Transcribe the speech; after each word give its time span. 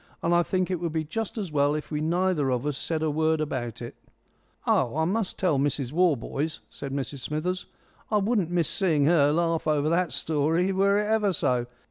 And 0.23 0.33
I 0.33 0.41
think 0.41 0.71
it 0.71 0.79
would 0.79 0.93
be 0.93 1.03
just 1.03 1.37
as 1.37 1.51
well 1.51 1.75
if 1.75 1.91
we 1.91 2.01
neither 2.01 2.49
of 2.49 2.65
us 2.65 2.75
said 2.75 3.03
a 3.03 3.11
word 3.11 3.39
about 3.39 3.83
it." 3.83 3.95
"Oh, 4.65 4.97
I 4.97 5.05
must 5.05 5.37
tell 5.37 5.59
Mrs 5.59 5.91
Warboys," 5.91 6.59
said 6.71 6.91
Mrs 6.91 7.19
Smithers. 7.19 7.67
"I 8.09 8.17
wouldn't 8.17 8.49
miss 8.49 8.67
seeing 8.67 9.05
her 9.05 9.31
laugh 9.31 9.67
over 9.67 9.89
that 9.89 10.11
story 10.11 10.71
were 10.71 10.97
it 10.97 11.05
ever 11.05 11.33
so. 11.33 11.67